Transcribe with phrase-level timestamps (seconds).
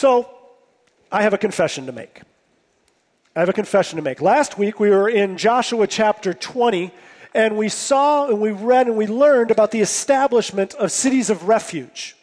[0.00, 0.30] So,
[1.12, 2.22] I have a confession to make.
[3.36, 4.22] I have a confession to make.
[4.22, 6.90] Last week we were in Joshua chapter 20,
[7.34, 11.48] and we saw and we read and we learned about the establishment of cities of
[11.48, 12.16] refuge.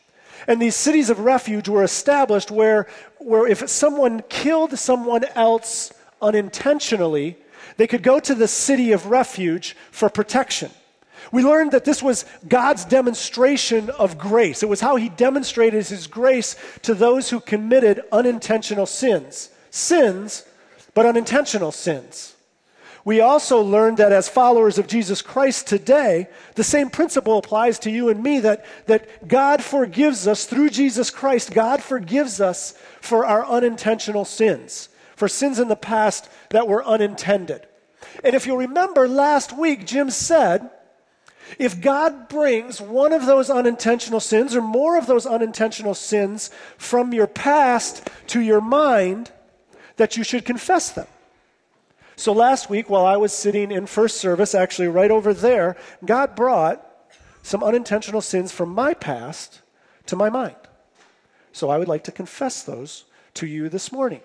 [0.47, 2.87] And these cities of refuge were established where,
[3.19, 7.37] where if someone killed someone else unintentionally,
[7.75, 10.71] they could go to the city of refuge for protection.
[11.31, 14.63] We learned that this was God's demonstration of grace.
[14.63, 19.49] It was how he demonstrated his grace to those who committed unintentional sins.
[19.69, 20.45] Sins,
[20.93, 22.35] but unintentional sins.
[23.07, 27.89] We also learned that as followers of Jesus Christ today, the same principle applies to
[27.89, 31.53] you and me that, that God forgives us through Jesus Christ.
[31.53, 37.65] God forgives us for our unintentional sins, for sins in the past that were unintended.
[38.25, 40.69] And if you'll remember last week, Jim said
[41.59, 47.13] if God brings one of those unintentional sins or more of those unintentional sins from
[47.13, 49.31] your past to your mind,
[49.97, 51.07] that you should confess them.
[52.15, 56.35] So last week, while I was sitting in first service, actually right over there, God
[56.35, 56.83] brought
[57.43, 59.61] some unintentional sins from my past
[60.07, 60.55] to my mind.
[61.51, 64.21] So I would like to confess those to you this morning.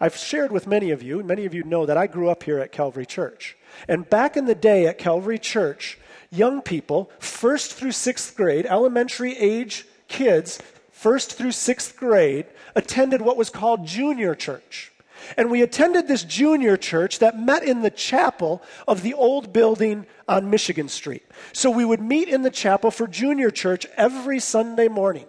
[0.00, 2.44] I've shared with many of you, and many of you know that I grew up
[2.44, 3.56] here at Calvary Church.
[3.88, 5.98] And back in the day at Calvary Church,
[6.30, 10.58] young people, first through sixth grade, elementary age kids,
[10.90, 14.92] first through sixth grade, attended what was called junior church.
[15.36, 20.06] And we attended this junior church that met in the chapel of the old building
[20.26, 21.24] on Michigan Street.
[21.52, 25.26] So we would meet in the chapel for junior church every Sunday morning.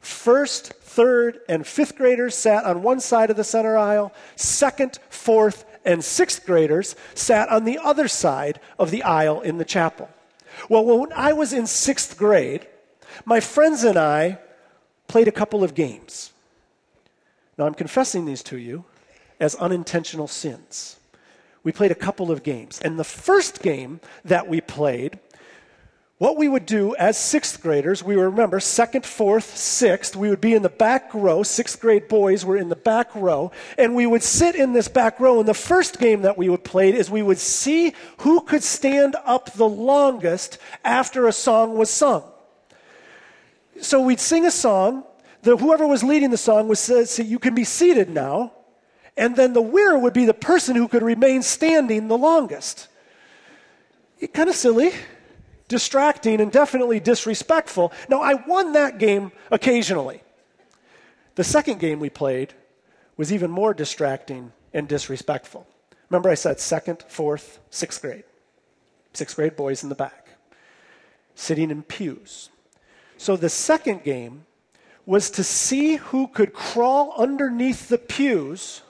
[0.00, 4.12] First, third, and fifth graders sat on one side of the center aisle.
[4.36, 9.64] Second, fourth, and sixth graders sat on the other side of the aisle in the
[9.64, 10.08] chapel.
[10.68, 12.66] Well, when I was in sixth grade,
[13.24, 14.38] my friends and I
[15.08, 16.32] played a couple of games.
[17.58, 18.84] Now, I'm confessing these to you
[19.38, 20.98] as unintentional sins.
[21.62, 22.80] We played a couple of games.
[22.80, 25.18] And the first game that we played
[26.24, 30.40] what we would do as sixth graders, we would remember second, fourth, sixth, we would
[30.40, 31.42] be in the back row.
[31.42, 33.52] Sixth grade boys were in the back row.
[33.76, 35.38] And we would sit in this back row.
[35.38, 39.16] And the first game that we would play is we would see who could stand
[39.26, 42.24] up the longest after a song was sung.
[43.82, 45.04] So we'd sing a song.
[45.42, 48.54] The, whoever was leading the song would say, You can be seated now.
[49.14, 52.88] And then the winner would be the person who could remain standing the longest.
[54.32, 54.92] Kind of silly
[55.68, 57.92] distracting and definitely disrespectful.
[58.08, 60.22] Now, I won that game occasionally.
[61.34, 62.54] The second game we played
[63.16, 65.66] was even more distracting and disrespectful.
[66.10, 68.24] Remember, I said second, fourth, sixth grade.
[69.12, 70.28] Sixth grade boys in the back,
[71.34, 72.50] sitting in pews.
[73.16, 74.44] So the second game
[75.06, 78.82] was to see who could crawl underneath the pews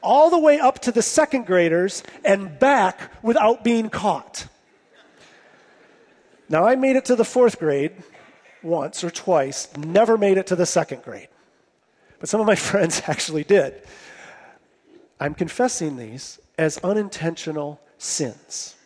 [0.00, 4.46] all the way up to the second graders and back without being caught.
[6.48, 7.92] Now, I made it to the fourth grade
[8.62, 11.28] once or twice, never made it to the second grade.
[12.18, 13.82] But some of my friends actually did.
[15.20, 18.76] I'm confessing these as unintentional sins.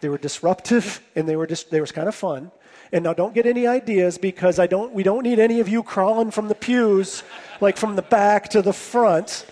[0.00, 2.50] They were disruptive and they were, dis- they were kind of fun.
[2.92, 5.82] And now don't get any ideas because I don't, we don't need any of you
[5.82, 7.22] crawling from the pews,
[7.60, 9.46] like from the back to the front.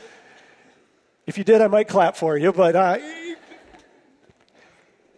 [1.26, 2.98] If you did, I might clap for you, but uh,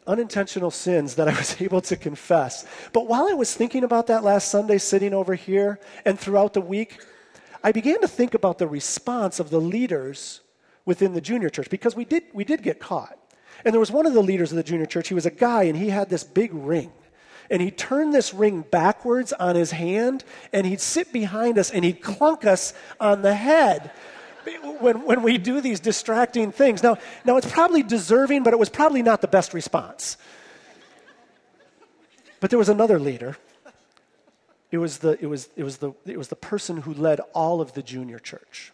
[0.07, 2.67] unintentional sins that I was able to confess.
[2.93, 6.61] But while I was thinking about that last Sunday, sitting over here, and throughout the
[6.61, 7.01] week,
[7.63, 10.41] I began to think about the response of the leaders
[10.85, 13.19] within the junior church because we did, we did get caught.
[13.65, 15.65] And there was one of the leaders of the junior church, he was a guy,
[15.65, 16.93] and he had this big ring.
[17.51, 21.85] And he turned this ring backwards on his hand, and he'd sit behind us and
[21.85, 23.93] he'd clunk us on the head
[24.55, 26.83] when, when we do these distracting things.
[26.83, 30.17] Now, now, it's probably deserving, but it was probably not the best response.
[32.41, 33.37] But there was another leader.
[34.71, 37.61] It was the, it was, it was the, it was the person who led all
[37.61, 38.73] of the junior church.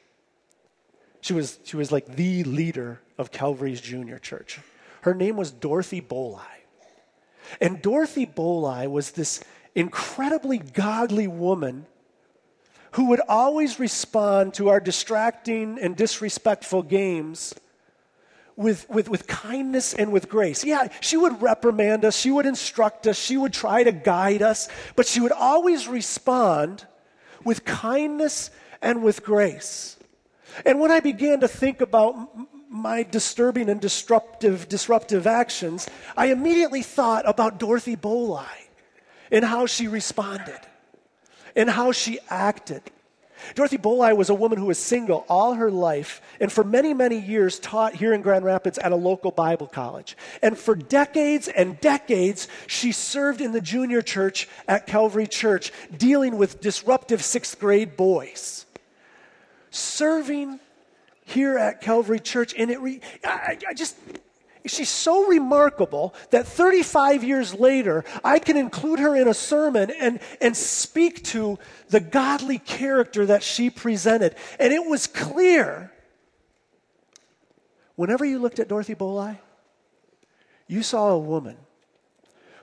[1.20, 4.58] She was, she was like the leader of Calvary's junior church.
[5.02, 6.40] Her name was Dorothy Bolai.
[7.60, 9.42] And Dorothy Bolai was this
[9.74, 11.86] incredibly godly woman
[12.92, 17.54] who would always respond to our distracting and disrespectful games
[18.56, 20.62] with, with, with kindness and with grace.
[20.64, 24.68] Yeah, she would reprimand us, she would instruct us, she would try to guide us,
[24.94, 26.86] but she would always respond
[27.44, 28.50] with kindness
[28.82, 29.96] and with grace.
[30.66, 32.14] And when I began to think about
[32.68, 38.46] my disturbing and disruptive, disruptive actions, I immediately thought about Dorothy Bolai
[39.30, 40.60] and how she responded
[41.56, 42.82] and how she acted.
[43.54, 47.18] Dorothy Bolai was a woman who was single all her life and for many, many
[47.18, 50.16] years taught here in Grand Rapids at a local Bible college.
[50.42, 56.36] And for decades and decades, she served in the junior church at Calvary Church, dealing
[56.36, 58.66] with disruptive sixth grade boys.
[59.70, 60.60] Serving
[61.24, 63.96] here at Calvary Church, and it re- I, I just
[64.64, 70.20] She's so remarkable that 35 years later, I can include her in a sermon and,
[70.40, 74.36] and speak to the godly character that she presented.
[74.60, 75.90] And it was clear
[77.96, 79.38] whenever you looked at Dorothy Bolai,
[80.68, 81.56] you saw a woman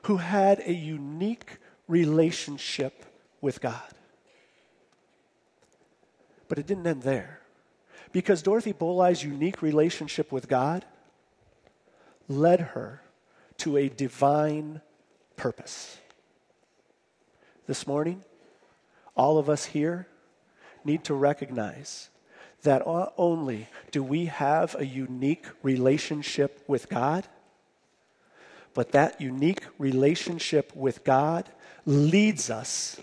[0.04, 1.58] who had a unique
[1.88, 3.06] relationship
[3.42, 3.82] with God.
[6.48, 7.42] But it didn't end there.
[8.12, 10.86] Because Dorothy Bolai's unique relationship with God
[12.30, 13.02] led her
[13.58, 14.82] to a divine
[15.36, 15.98] purpose.
[17.68, 18.24] This morning,
[19.16, 20.08] all of us here
[20.86, 22.10] need to recognize
[22.64, 27.28] that not only do we have a unique relationship with God,
[28.74, 31.50] but that unique relationship with God
[31.86, 33.00] leads us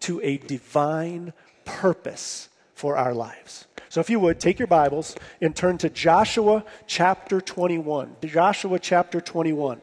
[0.00, 1.32] to a divine
[1.64, 3.66] purpose for our lives.
[3.90, 8.14] So, if you would, take your Bibles and turn to Joshua chapter 21.
[8.24, 9.80] Joshua chapter 21.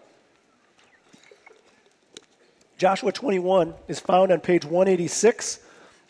[2.77, 5.59] Joshua 21 is found on page 186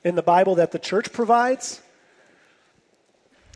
[0.03, 1.81] in the Bible that the church provides.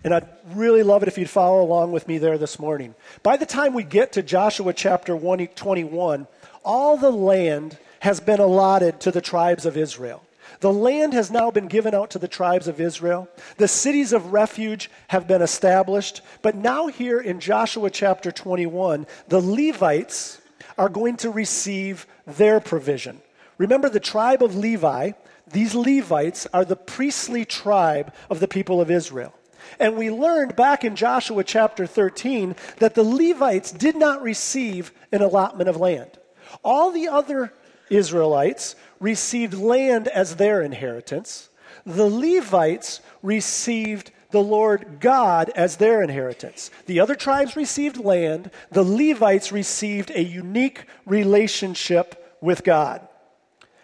[0.04, 2.96] And I'd really love it if you'd follow along with me there this morning.
[3.22, 6.28] By the time we get to Joshua chapter 21,
[6.66, 10.24] all the land has been allotted to the tribes of Israel.
[10.62, 13.28] The land has now been given out to the tribes of Israel.
[13.58, 16.22] The cities of refuge have been established.
[16.44, 20.40] But now, here in Joshua chapter 21, the Levites
[20.78, 23.22] are going to receive their provision.
[23.58, 25.14] Remember, the tribe of Levi,
[25.52, 29.34] these Levites are the priestly tribe of the people of Israel.
[29.80, 35.24] And we learned back in Joshua chapter 13 that the Levites did not receive an
[35.24, 36.20] allotment of land.
[36.64, 37.52] All the other
[37.90, 41.50] Israelites received land as their inheritance.
[41.86, 46.72] The Levites received the Lord God as their inheritance.
[46.86, 48.50] The other tribes received land.
[48.72, 53.06] The Levites received a unique relationship with God.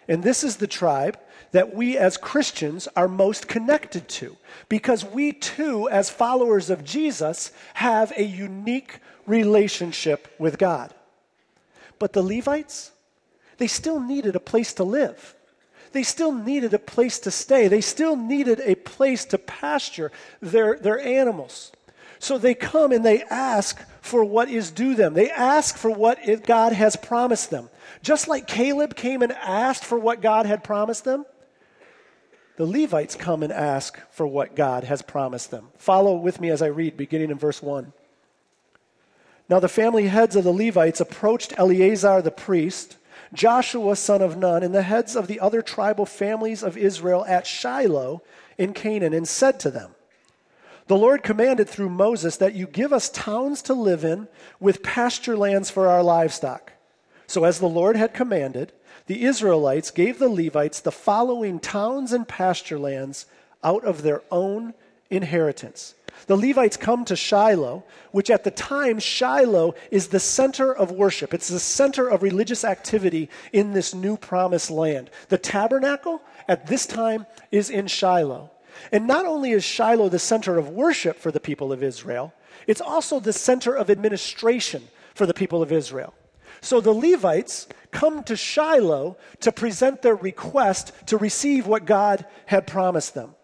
[0.08, 1.18] And this is the tribe
[1.52, 4.36] that we as Christians are most connected to
[4.68, 10.94] because we too, as followers of Jesus, have a unique relationship with God.
[11.98, 12.92] But the Levites,
[13.58, 15.34] they still needed a place to live.
[15.92, 17.68] They still needed a place to stay.
[17.68, 21.72] They still needed a place to pasture their, their animals.
[22.18, 25.14] So they come and they ask for what is due them.
[25.14, 27.68] They ask for what it, God has promised them.
[28.02, 31.24] Just like Caleb came and asked for what God had promised them,
[32.56, 35.68] the Levites come and ask for what God has promised them.
[35.78, 37.92] Follow with me as I read, beginning in verse 1.
[39.48, 42.96] Now the family heads of the Levites approached Eleazar the priest
[43.32, 47.46] Joshua, son of Nun, and the heads of the other tribal families of Israel at
[47.46, 48.22] Shiloh
[48.56, 49.90] in Canaan, and said to them,
[50.86, 54.28] The Lord commanded through Moses that you give us towns to live in
[54.60, 56.72] with pasture lands for our livestock.
[57.26, 58.72] So, as the Lord had commanded,
[59.06, 63.26] the Israelites gave the Levites the following towns and pasture lands
[63.62, 64.74] out of their own
[65.10, 65.94] inheritance.
[66.26, 71.32] The Levites come to Shiloh, which at the time, Shiloh is the center of worship.
[71.32, 75.10] It's the center of religious activity in this new promised land.
[75.28, 78.50] The tabernacle at this time is in Shiloh.
[78.92, 82.32] And not only is Shiloh the center of worship for the people of Israel,
[82.66, 86.14] it's also the center of administration for the people of Israel.
[86.60, 92.66] So the Levites come to Shiloh to present their request to receive what God had
[92.66, 93.34] promised them.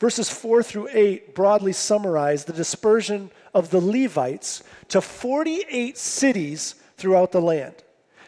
[0.00, 7.32] Verses 4 through 8 broadly summarize the dispersion of the Levites to 48 cities throughout
[7.32, 7.74] the land.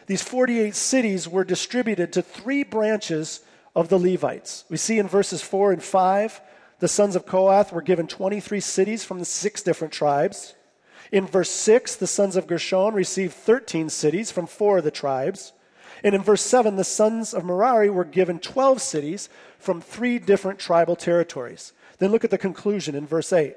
[0.05, 3.41] These 48 cities were distributed to three branches
[3.75, 4.65] of the Levites.
[4.69, 6.41] We see in verses 4 and 5,
[6.79, 10.53] the sons of Kohath were given 23 cities from the six different tribes.
[11.11, 15.53] In verse 6, the sons of Gershon received 13 cities from four of the tribes.
[16.03, 20.59] And in verse 7, the sons of Merari were given 12 cities from three different
[20.59, 21.71] tribal territories.
[21.99, 23.55] Then look at the conclusion in verse 8.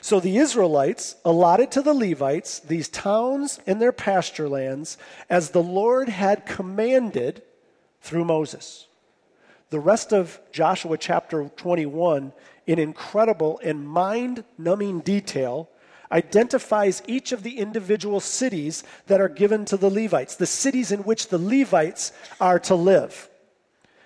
[0.00, 4.98] So the Israelites allotted to the Levites these towns and their pasture lands
[5.28, 7.42] as the Lord had commanded
[8.00, 8.86] through Moses.
[9.70, 12.32] The rest of Joshua chapter 21,
[12.66, 15.68] in incredible and mind numbing detail,
[16.10, 21.00] identifies each of the individual cities that are given to the Levites, the cities in
[21.00, 23.28] which the Levites are to live.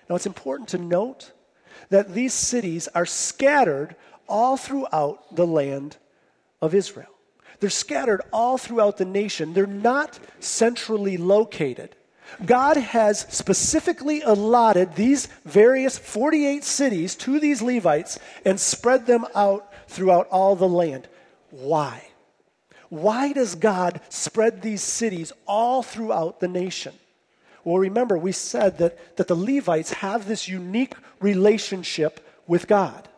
[0.08, 1.32] Now, it's important to note
[1.90, 3.96] that these cities are scattered
[4.28, 5.96] all throughout the land
[6.60, 7.08] of Israel.
[7.60, 9.52] They're scattered all throughout the nation.
[9.52, 11.94] They're not centrally located.
[12.44, 19.72] God has specifically allotted these various 48 cities to these Levites and spread them out
[19.86, 21.08] throughout all the land.
[21.52, 22.02] Why?
[22.88, 26.94] Why does God spread these cities all throughout the nation?
[27.62, 33.08] Well, remember, we said that, that the Levites have this unique relationship with God.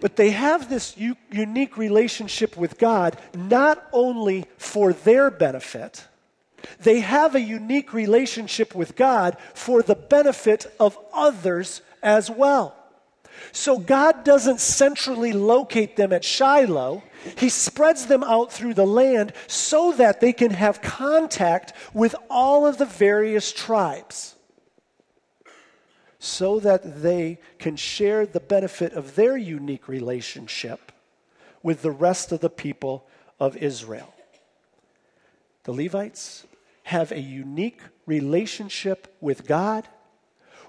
[0.00, 6.04] But they have this u- unique relationship with God not only for their benefit,
[6.80, 12.75] they have a unique relationship with God for the benefit of others as well.
[13.52, 17.02] So God doesn't centrally locate them at Shiloh.
[17.36, 22.66] He spreads them out through the land so that they can have contact with all
[22.66, 24.34] of the various tribes.
[26.18, 30.92] So that they can share the benefit of their unique relationship
[31.62, 33.06] with the rest of the people
[33.38, 34.14] of Israel.
[35.64, 36.44] The Levites
[36.84, 39.88] have a unique relationship with God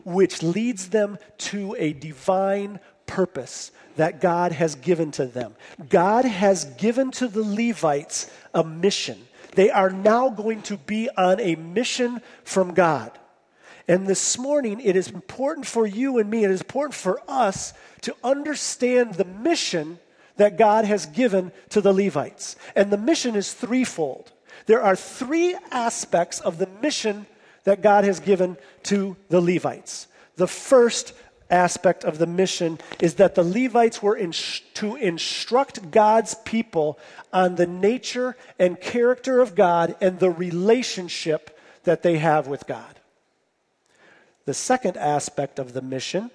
[0.08, 5.54] which leads them to a divine purpose that God has given to them.
[5.90, 9.28] God has given to the Levites a mission.
[9.52, 13.20] They are now going to be on a mission from God.
[13.86, 17.74] And this morning, it is important for you and me, it is important for us
[18.02, 20.00] to understand the mission
[20.38, 22.56] that God has given to the Levites.
[22.78, 24.32] And the mission is threefold.
[24.68, 27.26] There are three aspects of the mission
[27.68, 30.08] that God has given to the Levites.
[30.38, 31.12] The first
[31.50, 34.32] aspect of the mission is that the Levites were in,
[34.76, 36.98] to instruct God's people
[37.34, 43.02] on the nature and character of God and the relationship that they have with God.
[44.46, 46.32] The second aspect of the mission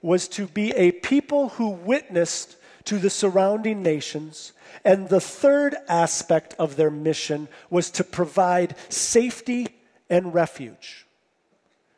[0.00, 2.54] was to be a people who witnessed
[2.84, 4.52] to the surrounding nations.
[4.84, 9.66] And the third aspect of their mission was to provide safety
[10.12, 11.06] and refuge.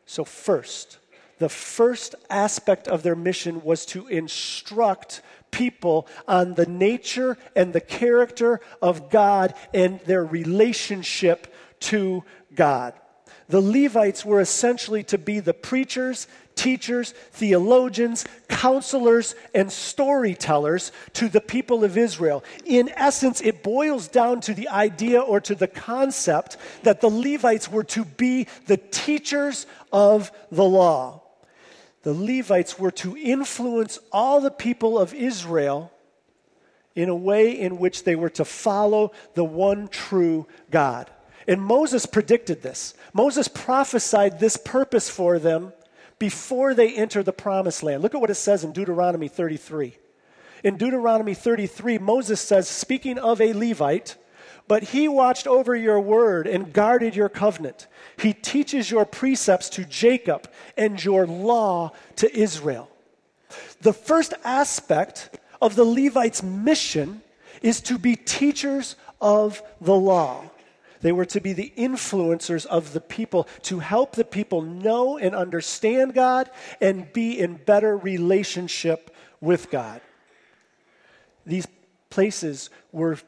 [0.07, 0.99] So, first,
[1.39, 7.81] the first aspect of their mission was to instruct people on the nature and the
[7.81, 12.23] character of God and their relationship to
[12.55, 12.95] God.
[13.49, 21.41] The Levites were essentially to be the preachers teachers, theologians, counselors, and storytellers to the
[21.41, 22.45] people of Israel.
[22.65, 27.71] In essence, it boils down to the idea or to the concept that the Levites
[27.71, 31.23] were to be the teachers of the law.
[32.03, 35.91] The Levites were to influence all the people of Israel
[36.95, 41.11] in a way in which they were to follow the one true God.
[41.47, 42.95] And Moses predicted this.
[43.13, 45.73] Moses prophesied this purpose for them
[46.19, 48.03] before they enter the promised land.
[48.03, 49.97] Look at what it says in Deuteronomy 33.
[50.63, 54.17] In Deuteronomy 33, Moses says, speaking of a Levite,
[54.67, 57.87] but he watched over your word and guarded your covenant.
[58.17, 62.91] He teaches your precepts to Jacob and your law to Israel.
[63.83, 67.21] The first aspect of the Levites' mission
[67.61, 70.51] is to be teachers of the law.
[71.05, 75.35] They were to be the influencers of the people to help the people know and
[75.35, 76.49] understand God
[76.81, 80.01] and be in better relationship with God.
[81.45, 81.67] These
[82.09, 83.19] places were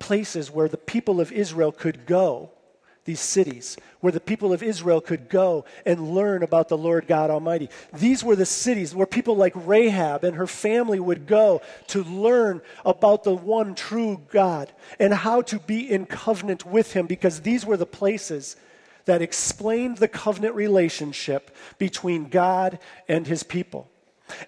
[0.00, 2.50] places where the people of Israel could go
[3.04, 7.30] these cities where the people of Israel could go and learn about the Lord God
[7.30, 7.68] Almighty.
[7.92, 12.60] These were the cities where people like Rahab and her family would go to learn
[12.84, 17.64] about the one true God and how to be in covenant with Him because these
[17.64, 18.56] were the places
[19.06, 22.78] that explained the covenant relationship between God
[23.08, 23.90] and His people.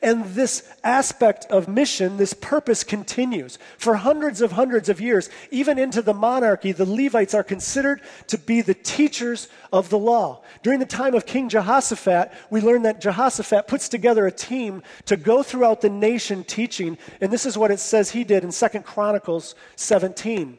[0.01, 3.59] And this aspect of mission, this purpose continues.
[3.79, 8.39] For hundreds of hundreds of years, even into the monarchy, the Levites are considered to
[8.39, 10.43] be the teachers of the law.
[10.62, 15.17] During the time of King Jehoshaphat, we learn that Jehoshaphat puts together a team to
[15.17, 16.99] go throughout the nation teaching.
[17.21, 20.59] And this is what it says he did in Second Chronicles 17.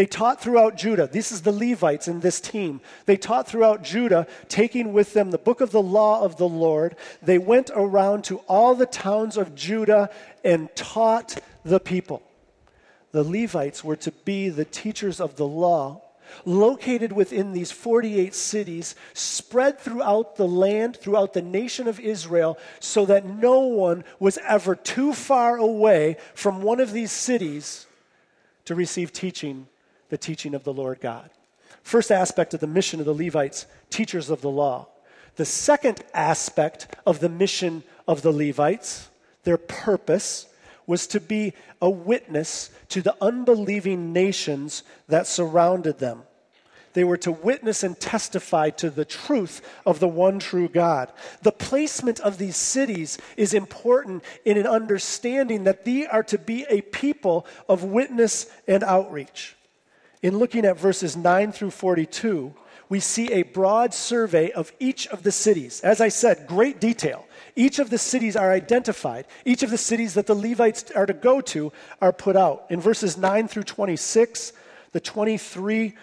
[0.00, 1.10] They taught throughout Judah.
[1.12, 2.80] This is the Levites in this team.
[3.04, 6.96] They taught throughout Judah, taking with them the book of the law of the Lord.
[7.20, 10.08] They went around to all the towns of Judah
[10.42, 12.22] and taught the people.
[13.12, 16.00] The Levites were to be the teachers of the law,
[16.46, 23.04] located within these 48 cities, spread throughout the land, throughout the nation of Israel, so
[23.04, 27.84] that no one was ever too far away from one of these cities
[28.64, 29.66] to receive teaching
[30.10, 31.30] the teaching of the Lord God.
[31.82, 34.88] First aspect of the mission of the Levites, teachers of the law.
[35.36, 39.08] The second aspect of the mission of the Levites,
[39.44, 40.46] their purpose,
[40.86, 46.24] was to be a witness to the unbelieving nations that surrounded them.
[46.92, 51.12] They were to witness and testify to the truth of the one true God.
[51.42, 56.66] The placement of these cities is important in an understanding that they are to be
[56.68, 59.54] a people of witness and outreach.
[60.22, 62.54] In looking at verses 9 through 42,
[62.90, 65.80] we see a broad survey of each of the cities.
[65.80, 67.26] As I said, great detail.
[67.56, 69.26] Each of the cities are identified.
[69.44, 71.72] Each of the cities that the Levites are to go to
[72.02, 72.66] are put out.
[72.68, 74.52] In verses 9 through 26,
[74.92, 75.94] the 23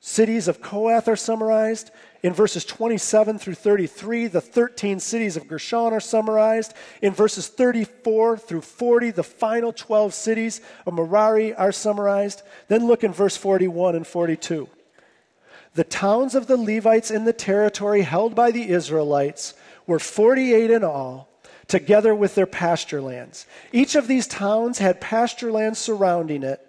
[0.00, 1.90] cities of Kohath are summarized.
[2.22, 6.74] In verses 27 through 33, the 13 cities of Gershon are summarized.
[7.00, 12.42] In verses 34 through 40, the final 12 cities of Merari are summarized.
[12.68, 14.68] Then look in verse 41 and 42.
[15.74, 19.54] The towns of the Levites in the territory held by the Israelites
[19.86, 21.28] were 48 in all,
[21.68, 23.46] together with their pasture lands.
[23.72, 26.66] Each of these towns had pasture lands surrounding it.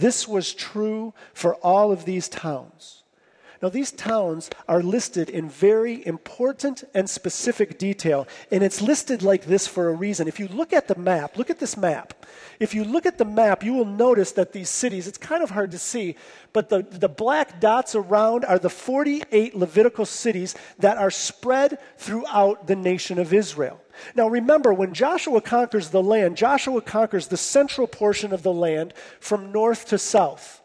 [0.00, 3.02] This was true for all of these towns.
[3.60, 9.46] Now, these towns are listed in very important and specific detail, and it's listed like
[9.46, 10.28] this for a reason.
[10.28, 12.24] If you look at the map, look at this map.
[12.60, 15.50] If you look at the map, you will notice that these cities, it's kind of
[15.50, 16.16] hard to see,
[16.52, 22.66] but the, the black dots around are the 48 Levitical cities that are spread throughout
[22.66, 23.80] the nation of Israel.
[24.16, 28.92] Now remember, when Joshua conquers the land, Joshua conquers the central portion of the land
[29.20, 30.62] from north to south.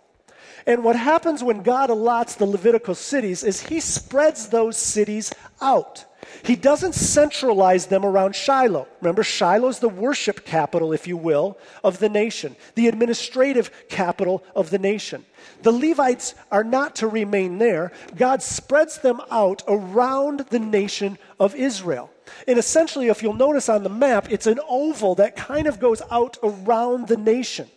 [0.65, 5.31] And what happens when God allots the Levitical cities is he spreads those cities
[5.61, 6.05] out.
[6.43, 8.87] He doesn't centralize them around Shiloh.
[9.01, 14.43] Remember, Shiloh is the worship capital, if you will, of the nation, the administrative capital
[14.55, 15.25] of the nation.
[15.61, 17.91] The Levites are not to remain there.
[18.15, 22.09] God spreads them out around the nation of Israel.
[22.47, 26.01] And essentially, if you'll notice on the map, it's an oval that kind of goes
[26.09, 27.67] out around the nation.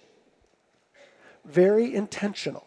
[1.44, 2.64] Very intentional.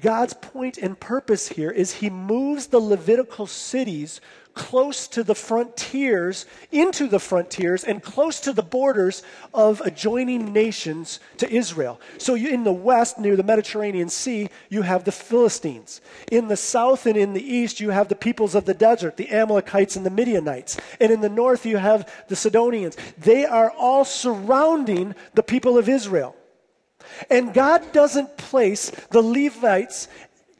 [0.00, 4.20] God's point and purpose here is he moves the Levitical cities
[4.60, 9.22] close to the frontiers, into the frontiers, and close to the borders
[9.54, 11.98] of adjoining nations to Israel.
[12.18, 16.02] So, you, in the west, near the Mediterranean Sea, you have the Philistines.
[16.30, 19.30] In the south and in the east, you have the peoples of the desert, the
[19.30, 20.76] Amalekites and the Midianites.
[21.00, 22.98] And in the north, you have the Sidonians.
[23.16, 26.36] They are all surrounding the people of Israel.
[27.30, 30.06] And God doesn't place the Levites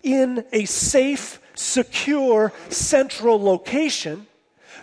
[0.03, 4.27] in a safe, secure, central location.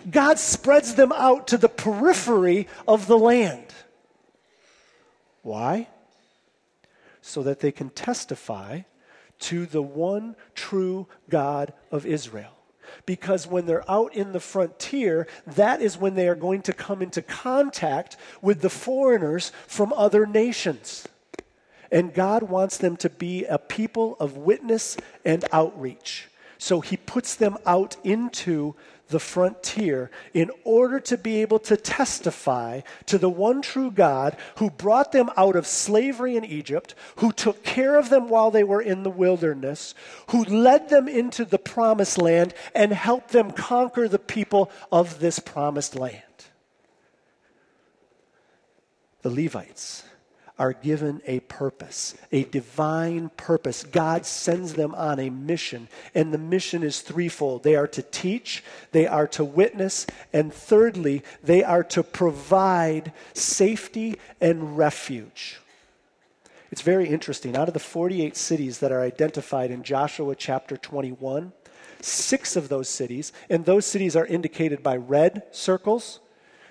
[0.08, 3.66] God spreads them out to the periphery of the land.
[5.42, 5.88] Why?
[7.20, 8.82] So that they can testify
[9.40, 12.52] to the one true God of Israel.
[13.04, 17.02] Because when they're out in the frontier, that is when they are going to come
[17.02, 21.06] into contact with the foreigners from other nations.
[21.90, 26.28] And God wants them to be a people of witness and outreach.
[26.58, 28.74] So he puts them out into
[29.08, 34.68] the frontier in order to be able to testify to the one true God who
[34.68, 38.82] brought them out of slavery in Egypt, who took care of them while they were
[38.82, 39.94] in the wilderness,
[40.30, 45.38] who led them into the promised land and helped them conquer the people of this
[45.38, 46.22] promised land.
[49.22, 50.04] The Levites
[50.58, 53.84] are given a purpose, a divine purpose.
[53.84, 58.64] God sends them on a mission, and the mission is threefold they are to teach,
[58.90, 65.60] they are to witness, and thirdly, they are to provide safety and refuge.
[66.70, 67.56] It's very interesting.
[67.56, 71.52] Out of the 48 cities that are identified in Joshua chapter 21,
[72.00, 76.20] six of those cities, and those cities are indicated by red circles,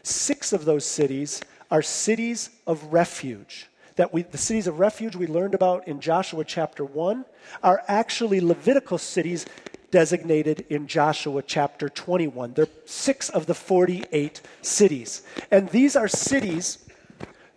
[0.04, 5.28] six of those cities are cities of refuge that we, the cities of refuge we
[5.28, 7.26] learned about in Joshua chapter 1
[7.62, 9.46] are actually Levitical cities
[9.92, 12.54] designated in Joshua chapter 21.
[12.54, 15.24] They're six of the 48 cities.
[15.50, 16.86] And these are cities.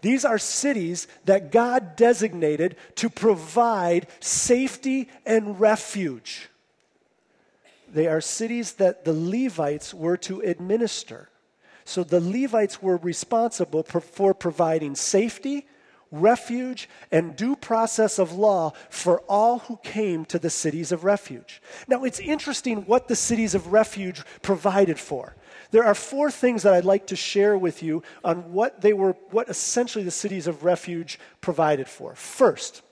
[0.01, 6.49] These are cities that God designated to provide safety and refuge.
[7.93, 11.29] They are cities that the Levites were to administer.
[11.85, 15.67] So the Levites were responsible for providing safety
[16.11, 21.63] refuge, and due process of law for all who came to the cities of refuge.
[21.87, 25.35] Now, it's interesting what the cities of refuge provided for.
[25.71, 29.13] There are four things that I'd like to share with you on what they were,
[29.31, 32.15] what essentially the cities of refuge provided for.
[32.17, 32.83] First,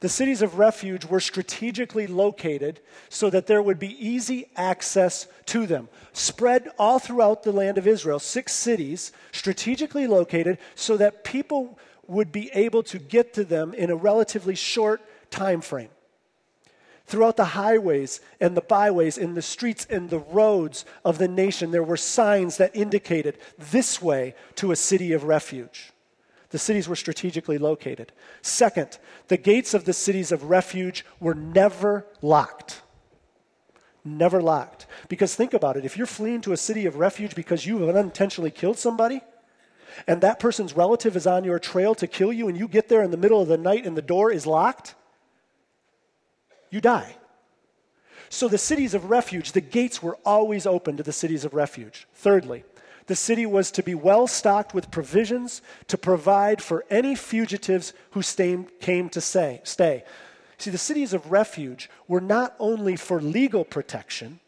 [0.00, 5.66] The cities of refuge were strategically located so that there would be easy access to
[5.66, 5.88] them.
[6.12, 12.32] Spread all throughout the land of Israel, six cities strategically located so that people would
[12.32, 15.90] be able to get to them in a relatively short time frame.
[17.06, 21.70] Throughout the highways and the byways, in the streets and the roads of the nation,
[21.70, 25.92] there were signs that indicated this way to a city of refuge.
[26.50, 28.12] The cities were strategically located.
[28.42, 32.82] Second, the gates of the cities of refuge were never locked.
[34.04, 34.86] Never locked.
[35.08, 37.96] Because think about it if you're fleeing to a city of refuge because you have
[37.96, 39.20] unintentionally killed somebody,
[40.06, 43.02] and that person's relative is on your trail to kill you, and you get there
[43.02, 44.94] in the middle of the night and the door is locked,
[46.70, 47.16] you die.
[48.30, 52.06] So the cities of refuge, the gates were always open to the cities of refuge.
[52.14, 52.64] Thirdly,
[53.06, 58.20] the city was to be well stocked with provisions to provide for any fugitives who
[58.20, 60.04] stay, came to say, stay.
[60.58, 64.40] See, the cities of refuge were not only for legal protection,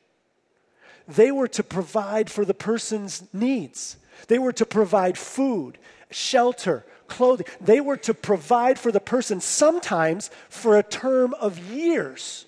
[1.09, 3.97] they were to provide for the person's needs.
[4.29, 5.79] They were to provide food,
[6.11, 7.47] shelter, clothing.
[7.61, 12.47] They were to provide for the person sometimes for a term of years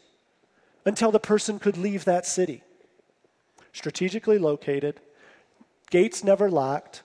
[0.84, 2.62] until the person could leave that city.
[3.72, 5.00] Strategically located,
[5.90, 7.02] gates never locked,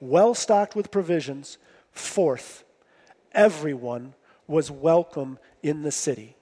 [0.00, 1.58] well stocked with provisions.
[1.92, 2.64] Fourth,
[3.32, 4.14] everyone
[4.46, 6.36] was welcome in the city.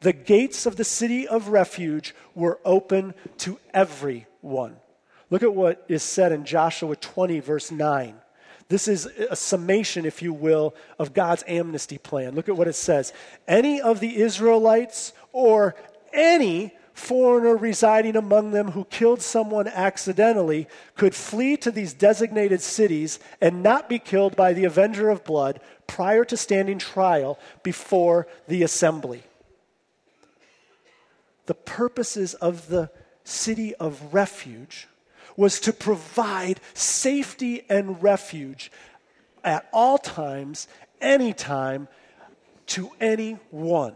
[0.00, 4.76] The gates of the city of refuge were open to everyone.
[5.30, 8.14] Look at what is said in Joshua 20, verse 9.
[8.68, 12.34] This is a summation, if you will, of God's amnesty plan.
[12.34, 13.12] Look at what it says.
[13.46, 15.74] Any of the Israelites or
[16.12, 23.18] any foreigner residing among them who killed someone accidentally could flee to these designated cities
[23.40, 28.62] and not be killed by the avenger of blood prior to standing trial before the
[28.62, 29.24] assembly.
[31.46, 32.90] The purposes of the
[33.24, 34.88] city of refuge
[35.36, 38.70] was to provide safety and refuge
[39.42, 40.68] at all times,
[41.00, 41.88] anytime,
[42.66, 43.94] to anyone.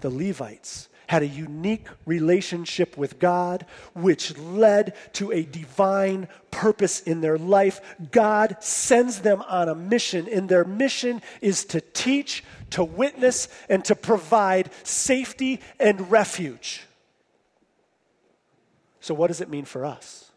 [0.00, 7.20] The Levites had a unique relationship with God, which led to a divine purpose in
[7.20, 7.80] their life.
[8.10, 13.84] God sends them on a mission, and their mission is to teach, to witness, and
[13.84, 16.85] to provide safety and refuge.
[19.06, 20.32] So, what does it mean for us?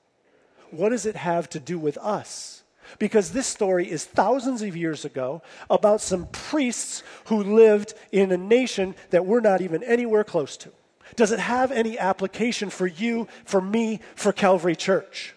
[0.70, 2.62] What does it have to do with us?
[3.00, 8.38] Because this story is thousands of years ago about some priests who lived in a
[8.38, 10.70] nation that we're not even anywhere close to.
[11.16, 15.34] Does it have any application for you, for me, for Calvary Church?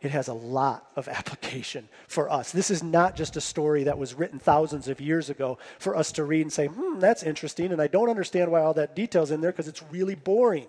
[0.00, 2.52] It has a lot of application for us.
[2.52, 6.10] This is not just a story that was written thousands of years ago for us
[6.12, 9.30] to read and say, hmm, that's interesting, and I don't understand why all that detail's
[9.30, 10.68] in there because it's really boring.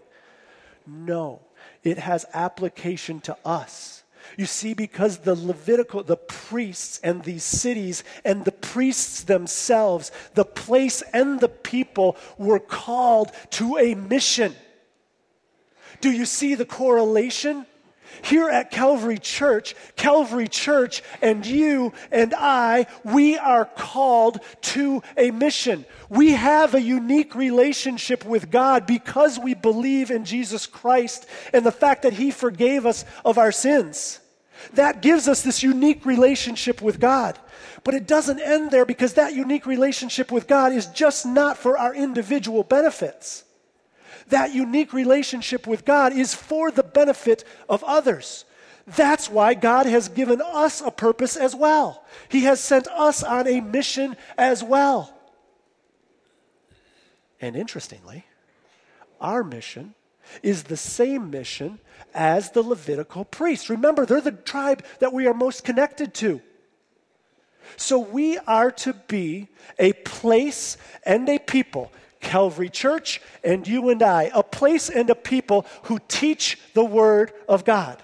[0.88, 1.42] No,
[1.84, 4.04] it has application to us.
[4.38, 10.46] You see, because the Levitical, the priests and these cities and the priests themselves, the
[10.46, 14.56] place and the people were called to a mission.
[16.02, 17.66] Do you see the correlation?
[18.22, 25.32] Here at Calvary Church, Calvary Church and you and I, we are called to a
[25.32, 25.86] mission.
[26.10, 31.72] We have a unique relationship with God because we believe in Jesus Christ and the
[31.72, 34.20] fact that He forgave us of our sins.
[34.74, 37.38] That gives us this unique relationship with God.
[37.84, 41.78] But it doesn't end there because that unique relationship with God is just not for
[41.78, 43.44] our individual benefits
[44.28, 48.46] that unique relationship with God is for the benefit of others.
[48.88, 52.06] That's why God has given us a purpose as well.
[52.30, 55.14] He has sent us on a mission as well.
[57.42, 58.26] And interestingly,
[59.20, 59.94] our mission
[60.42, 61.80] is the same mission
[62.14, 63.70] as the Levitical priests.
[63.70, 66.42] Remember, they're the tribe that we are most connected to.
[67.76, 74.02] So we are to be a place and a people Calvary Church and you and
[74.02, 78.02] I, a place and a people who teach the Word of God.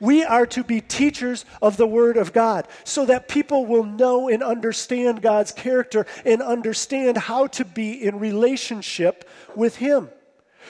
[0.00, 4.28] We are to be teachers of the Word of God so that people will know
[4.28, 10.10] and understand God's character and understand how to be in relationship with Him.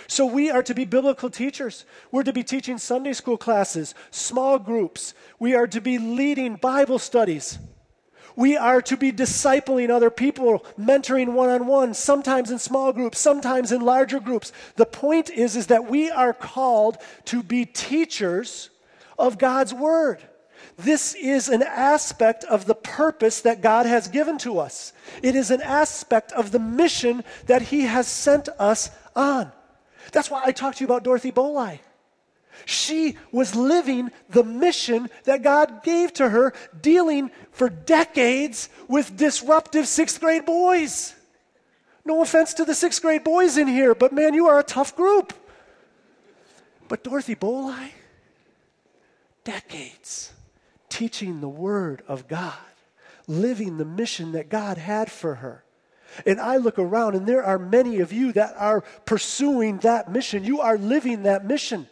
[0.06, 1.84] So we are to be biblical teachers.
[2.10, 5.12] We're to be teaching Sunday school classes, small groups.
[5.38, 7.58] We are to be leading Bible studies.
[8.38, 13.18] We are to be discipling other people, mentoring one on one, sometimes in small groups,
[13.18, 14.52] sometimes in larger groups.
[14.76, 18.70] The point is, is that we are called to be teachers
[19.18, 20.22] of God's Word.
[20.76, 24.92] This is an aspect of the purpose that God has given to us.
[25.20, 29.50] It is an aspect of the mission that He has sent us on.
[30.12, 31.80] That's why I talked to you about Dorothy Bolai.
[32.64, 39.86] She was living the mission that God gave to her, dealing for decades with disruptive
[39.86, 41.14] sixth grade boys.
[42.04, 44.96] No offense to the sixth grade boys in here, but man, you are a tough
[44.96, 45.32] group.
[46.88, 47.90] But Dorothy Bolai,
[49.44, 50.32] decades
[50.88, 52.54] teaching the Word of God,
[53.26, 55.64] living the mission that God had for her.
[56.26, 60.44] And I look around, and there are many of you that are pursuing that mission.
[60.44, 61.86] You are living that mission.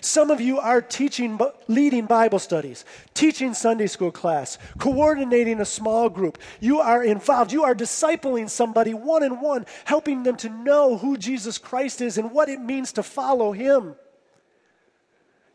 [0.00, 6.08] Some of you are teaching, leading Bible studies, teaching Sunday school class, coordinating a small
[6.08, 6.38] group.
[6.60, 7.52] You are involved.
[7.52, 12.18] You are discipling somebody one on one, helping them to know who Jesus Christ is
[12.18, 13.94] and what it means to follow him.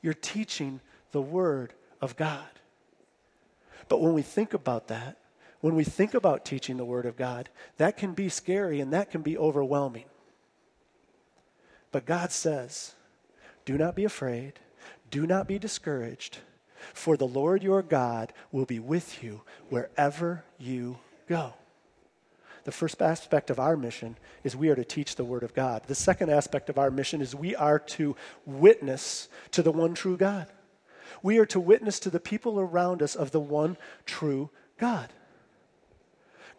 [0.02, 0.80] You're teaching
[1.12, 2.48] the Word of God.
[3.88, 5.18] But when we think about that,
[5.62, 9.12] when we think about teaching the Word of God, that can be scary and that
[9.12, 10.06] can be overwhelming.
[11.92, 12.94] But God says,
[13.66, 14.54] do not be afraid,
[15.12, 16.40] do not be discouraged,
[16.94, 21.54] for the Lord your God will be with you wherever you go.
[22.64, 25.84] The first aspect of our mission is we are to teach the Word of God.
[25.88, 30.18] The second aspect of our mission is we are to witness to the one true
[30.18, 30.48] God.
[31.24, 35.10] We are to witness to the people around us of the one true God.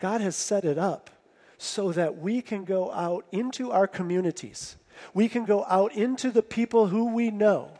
[0.00, 1.10] God has set it up
[1.58, 4.76] so that we can go out into our communities.
[5.14, 7.70] We can go out into the people who we know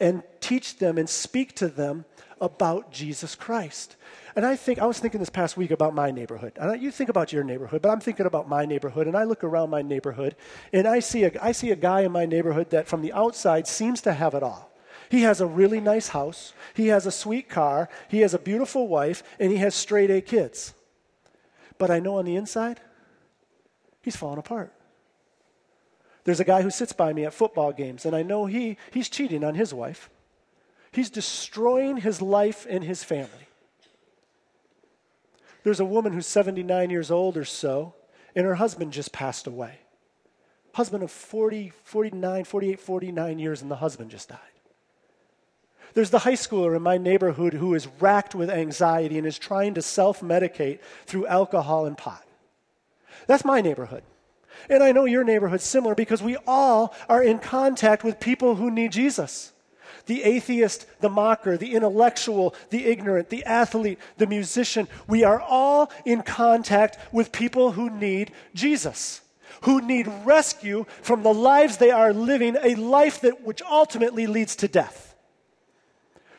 [0.00, 2.04] and teach them and speak to them
[2.40, 3.96] about Jesus Christ.
[4.36, 6.52] And I think, I was thinking this past week about my neighborhood.
[6.56, 9.06] And you think about your neighborhood, but I'm thinking about my neighborhood.
[9.06, 10.36] And I look around my neighborhood
[10.72, 13.66] and I see a, I see a guy in my neighborhood that from the outside
[13.66, 14.70] seems to have it all.
[15.10, 18.88] He has a really nice house, he has a sweet car, he has a beautiful
[18.88, 20.74] wife, and he has straight A kids.
[21.78, 22.80] But I know on the inside,
[24.02, 24.72] he's falling apart.
[26.28, 29.08] There's a guy who sits by me at football games, and I know he, he's
[29.08, 30.10] cheating on his wife.
[30.92, 33.48] He's destroying his life and his family.
[35.64, 37.94] There's a woman who's 79 years old or so,
[38.36, 39.78] and her husband just passed away.
[40.74, 44.38] Husband of 40, 49, 48, 49 years, and the husband just died.
[45.94, 49.72] There's the high schooler in my neighborhood who is racked with anxiety and is trying
[49.72, 52.26] to self medicate through alcohol and pot.
[53.26, 54.02] That's my neighborhood.
[54.68, 58.70] And I know your neighborhood's similar because we all are in contact with people who
[58.70, 59.52] need Jesus.
[60.06, 65.90] The atheist, the mocker, the intellectual, the ignorant, the athlete, the musician, we are all
[66.04, 69.20] in contact with people who need Jesus,
[69.62, 74.56] who need rescue from the lives they are living, a life that which ultimately leads
[74.56, 75.14] to death.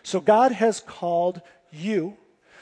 [0.02, 2.18] So God has called you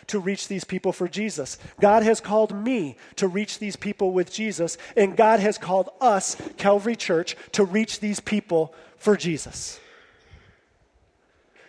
[0.08, 1.58] to reach these people for Jesus.
[1.80, 4.78] God has called me to reach these people with Jesus.
[4.96, 9.80] And God has called us, Calvary Church, to reach these people for Jesus.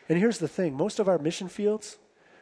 [0.09, 1.99] And here's the thing most of our mission fields,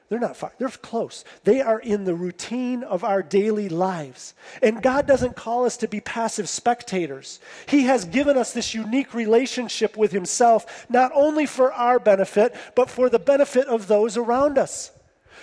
[0.08, 1.24] they're not far, they're close.
[1.42, 4.34] They are in the routine of our daily lives.
[4.62, 7.40] And God doesn't call us to be passive spectators.
[7.68, 12.88] He has given us this unique relationship with Himself, not only for our benefit, but
[12.88, 14.92] for the benefit of those around us.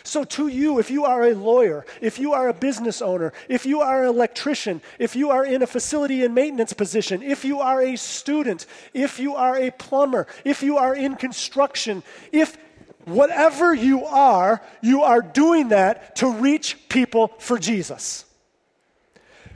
[0.05, 3.65] So, to you, if you are a lawyer, if you are a business owner, if
[3.65, 7.61] you are an electrician, if you are in a facility and maintenance position, if you
[7.61, 12.57] are a student, if you are a plumber, if you are in construction, if
[13.05, 18.25] Whatever you are, you are doing that to reach people for Jesus.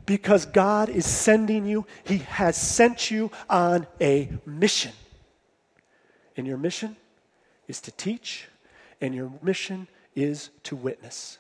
[0.05, 4.91] Because God is sending you, He has sent you on a mission.
[6.35, 6.97] And your mission
[7.67, 8.47] is to teach,
[8.99, 11.37] and your mission is to witness.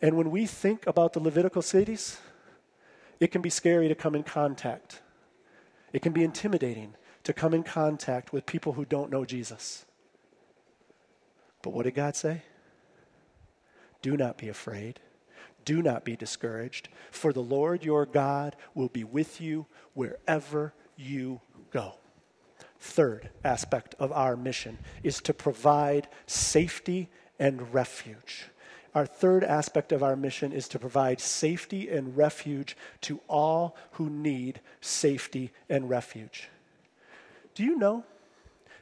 [0.00, 2.18] And when we think about the Levitical cities,
[3.20, 5.02] it can be scary to come in contact.
[5.92, 6.94] It can be intimidating
[7.24, 9.84] to come in contact with people who don't know Jesus.
[11.62, 12.42] But what did God say?
[14.00, 15.00] Do not be afraid.
[15.66, 21.42] Do not be discouraged, for the Lord your God will be with you wherever you
[21.70, 21.96] go.
[22.80, 28.46] Third aspect of our mission is to provide safety and refuge.
[28.94, 34.08] Our third aspect of our mission is to provide safety and refuge to all who
[34.10, 36.48] need safety and refuge.
[37.54, 38.04] Do you know?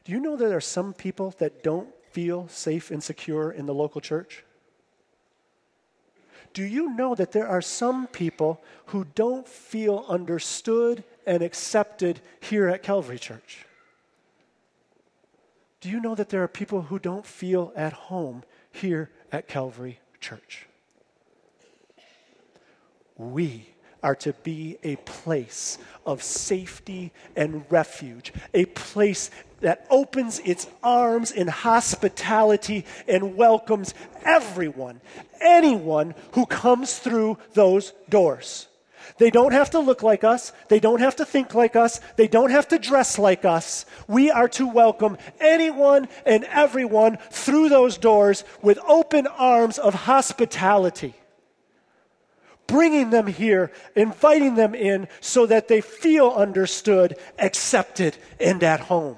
[0.04, 3.66] Do you know that there are some people that don't feel safe and secure in
[3.66, 4.44] the local church?
[6.54, 12.68] Do you know that there are some people who don't feel understood and accepted here
[12.68, 13.66] at Calvary Church?
[15.86, 20.00] Do you know that there are people who don't feel at home here at Calvary
[20.20, 20.66] Church?
[23.16, 23.68] We
[24.02, 31.30] are to be a place of safety and refuge, a place that opens its arms
[31.30, 33.94] in hospitality and welcomes
[34.24, 35.00] everyone,
[35.40, 38.66] anyone who comes through those doors.
[39.18, 40.52] They don't have to look like us.
[40.68, 42.00] They don't have to think like us.
[42.16, 43.86] They don't have to dress like us.
[44.08, 51.14] We are to welcome anyone and everyone through those doors with open arms of hospitality
[52.66, 59.16] bringing them here, inviting them in so that they feel understood, accepted, and at home.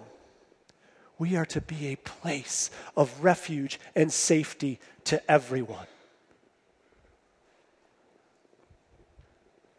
[1.19, 5.87] We are to be a place of refuge and safety to everyone.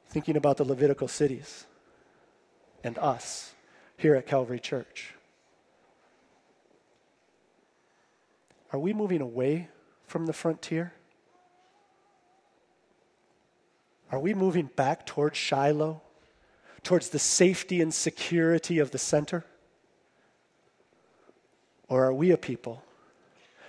[0.10, 1.68] Thinking about the Levitical cities
[2.84, 3.54] and us
[3.96, 5.14] here at Calvary Church.
[8.74, 9.70] Are we moving away
[10.08, 10.94] from the frontier?
[14.12, 16.02] Are we moving back towards Shiloh,
[16.82, 19.46] towards the safety and security of the center?
[21.88, 22.84] Or are we a people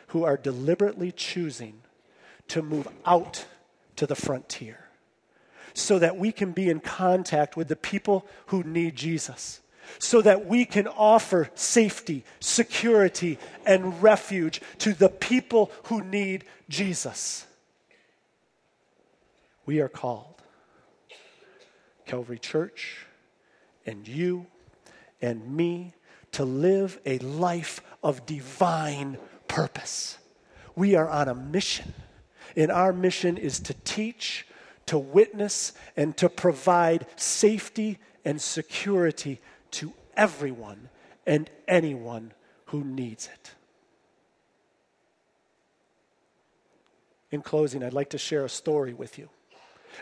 [0.08, 1.82] who are deliberately choosing
[2.48, 3.44] to move out
[3.96, 4.89] to the frontier
[5.74, 9.60] so that we can be in contact with the people who need Jesus?
[9.98, 17.46] So that we can offer safety, security, and refuge to the people who need Jesus.
[19.66, 20.42] We are called
[22.06, 23.06] Calvary Church
[23.86, 24.46] and you
[25.20, 25.94] and me
[26.32, 30.18] to live a life of divine purpose.
[30.76, 31.92] We are on a mission,
[32.56, 34.46] and our mission is to teach,
[34.90, 40.88] to witness, and to provide safety and security to everyone
[41.24, 42.32] and anyone
[42.66, 43.52] who needs it.
[47.30, 49.28] In closing, I'd like to share a story with you.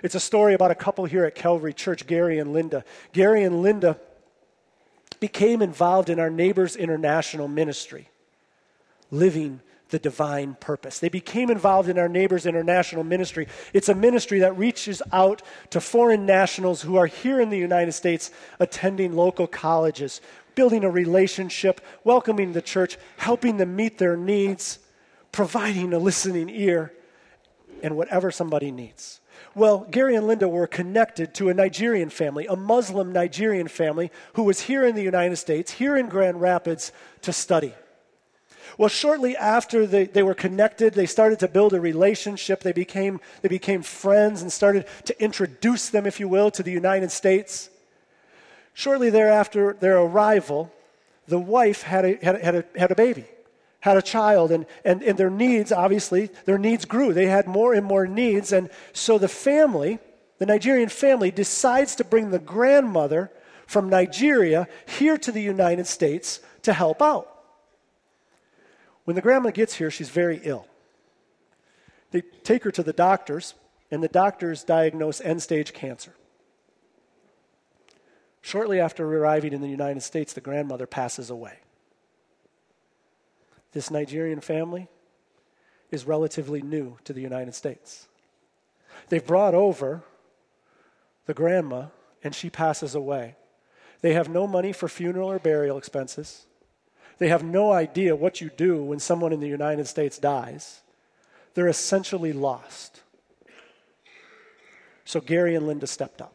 [0.02, 2.82] It's a story about a couple here at Calvary Church, Gary and Linda.
[3.12, 4.00] Gary and Linda
[5.20, 8.08] became involved in our Neighbors International ministry,
[9.10, 10.98] living the divine purpose.
[10.98, 13.48] They became involved in our Neighbors International ministry.
[13.72, 17.92] It's a ministry that reaches out to foreign nationals who are here in the United
[17.92, 20.20] States attending local colleges,
[20.54, 24.78] building a relationship, welcoming the church, helping them meet their needs,
[25.32, 26.92] providing a listening ear,
[27.82, 29.20] and whatever somebody needs.
[29.54, 34.42] Well, Gary and Linda were connected to a Nigerian family, a Muslim Nigerian family who
[34.42, 37.74] was here in the United States, here in Grand Rapids, to study.
[38.78, 42.60] Well, shortly after they, they were connected, they started to build a relationship.
[42.60, 46.70] They became, they became friends and started to introduce them, if you will, to the
[46.70, 47.70] United States.
[48.74, 50.72] Shortly thereafter their arrival,
[51.26, 53.26] the wife had a, had a, had a, had a baby
[53.80, 57.12] had a child, and, and, and their needs, obviously, their needs grew.
[57.12, 58.52] They had more and more needs.
[58.52, 60.00] And so the family,
[60.38, 63.30] the Nigerian family, decides to bring the grandmother
[63.66, 67.37] from Nigeria here to the United States to help out.
[69.08, 70.66] When the grandma gets here, she's very ill.
[72.10, 73.54] They take her to the doctors,
[73.90, 76.12] and the doctors diagnose end stage cancer.
[78.42, 81.60] Shortly after arriving in the United States, the grandmother passes away
[83.72, 84.88] this Nigerian family
[85.90, 88.08] is relatively new to the United States.
[89.08, 90.02] They've brought over
[91.24, 91.86] the grandma,
[92.22, 93.36] and she passes away.
[94.02, 96.44] They have no money for funeral or burial expenses.
[97.18, 100.82] They have no idea what you do when someone in the United States dies.
[101.54, 103.02] They're essentially lost.
[105.04, 106.34] So Gary and Linda stepped up.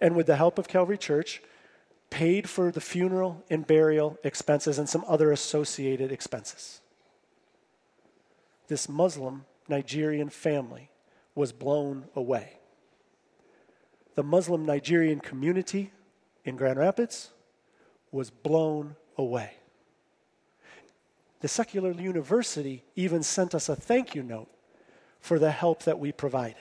[0.00, 1.40] And with the help of Calvary Church,
[2.10, 6.80] paid for the funeral and burial expenses and some other associated expenses.
[8.68, 10.90] This Muslim Nigerian family
[11.34, 12.58] was blown away.
[14.14, 15.92] The Muslim Nigerian community
[16.44, 17.30] in Grand Rapids
[18.12, 19.52] was blown away.
[21.40, 24.48] The secular university even sent us a thank you note
[25.20, 26.56] for the help that we provided.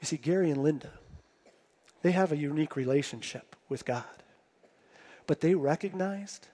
[0.00, 0.90] You see, Gary and Linda
[2.02, 4.04] they have a unique relationship with God.
[5.26, 6.48] But they recognized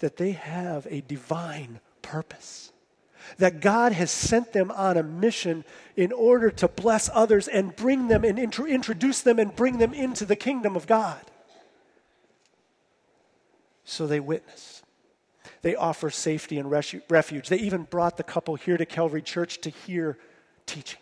[0.00, 2.72] that they have a divine purpose.
[3.38, 5.64] That God has sent them on a mission
[5.96, 9.92] in order to bless others and bring them and intro- introduce them and bring them
[9.94, 11.20] into the kingdom of God.
[13.84, 14.82] So they witness.
[15.62, 17.48] They offer safety and refuge.
[17.48, 20.18] They even brought the couple here to Calvary Church to hear
[20.66, 21.00] teaching.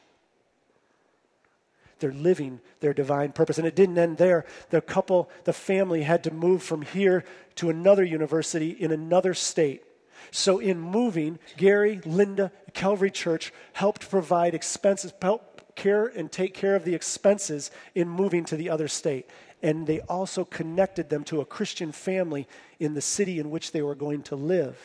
[1.99, 3.57] they're living their divine purpose.
[3.57, 4.45] And it didn't end there.
[4.71, 7.25] The couple, the family had to move from here
[7.57, 9.83] to another university in another state.
[10.31, 16.77] So, in moving, Gary, Linda, Calvary Church helped provide expenses, help care and take care
[16.77, 19.29] of the expenses in moving to the other state.
[19.63, 22.47] And they also connected them to a Christian family
[22.79, 24.79] in the city in which they were going to live,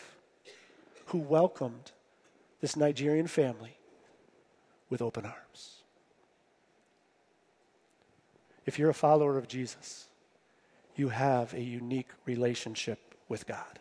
[1.07, 1.91] who welcomed
[2.61, 3.77] this Nigerian family
[4.89, 5.79] with open arms.
[8.65, 10.07] If you're a follower of Jesus,
[10.95, 13.79] you have a unique relationship with God.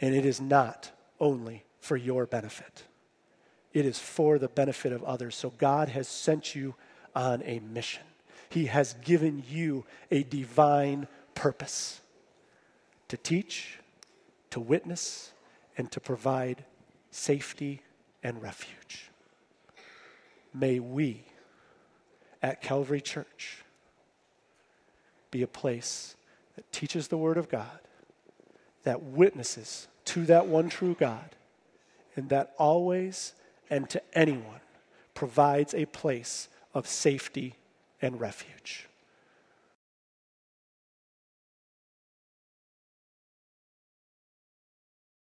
[0.00, 0.90] And it is not
[1.20, 2.84] only for your benefit,
[3.72, 5.34] it is for the benefit of others.
[5.34, 6.74] So God has sent you
[7.14, 8.04] on a mission,
[8.48, 12.00] He has given you a divine purpose
[13.08, 13.78] to teach,
[14.50, 15.32] to witness,
[15.76, 16.64] and to provide
[17.10, 17.82] safety
[18.22, 19.10] and refuge.
[20.52, 21.24] May we
[22.42, 23.64] at Calvary Church
[25.30, 26.16] be a place
[26.56, 27.80] that teaches the Word of God,
[28.84, 31.36] that witnesses to that one true God,
[32.16, 33.34] and that always
[33.70, 34.60] and to anyone
[35.14, 37.54] provides a place of safety
[38.00, 38.87] and refuge.